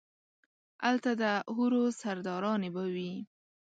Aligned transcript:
الته 0.89 1.11
ده 1.21 1.31
حورو 1.55 1.83
سرداراني 2.01 2.69
به 2.75 2.83
وي 2.93 3.13